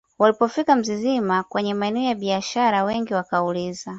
[0.19, 3.89] walipofika Mzizima kwenye maeneo ya biashara wengi wakauliza